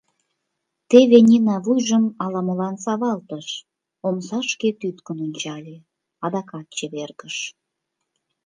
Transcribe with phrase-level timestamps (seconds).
[0.89, 3.47] Теве Нина вуйжым ала-молан савалтыш,
[4.07, 5.77] омсашке тӱткын ончале,
[6.25, 7.35] адакат чевергыш.